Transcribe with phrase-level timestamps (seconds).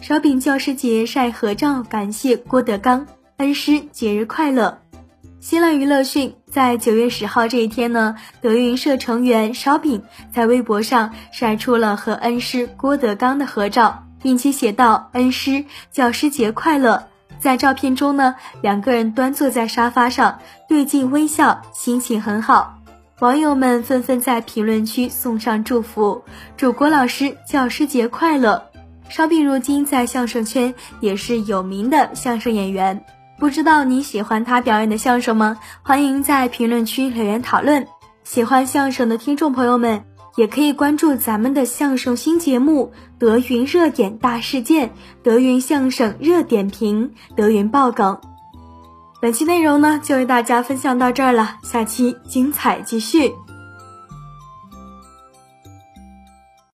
[0.00, 4.78] 烧饼教师节晒合照，感谢郭德纲恩师节日快乐。
[5.40, 10.02] 新浪娱乐讯，在九月十号这一天呢，德云社成员烧饼
[10.32, 17.06] 在微博上晒出了和恩师郭德纲的合照，并且写道：“恩师教师节快乐。”
[17.38, 22.74] 在照片中呢，两个人端坐在沙发上，对镜微笑，心情很好。
[23.20, 26.24] 网友们纷纷在评论区送上祝福，
[26.56, 28.69] 祝郭老师教师节快乐。
[29.10, 33.04] 烧饼如今在相声圈也是有名的相声演员，
[33.40, 35.58] 不知道你喜欢他表演的相声吗？
[35.82, 37.84] 欢迎在评论区留言讨论。
[38.22, 40.04] 喜欢相声的听众朋友们，
[40.36, 44.88] 也可以关注咱们的相声新节目《德云热点大事件》
[45.24, 48.14] 《德云相声热点评》《德云爆梗》。
[49.20, 53.32] 本期内容呢，就为大家分享到这儿了，下期精彩继续。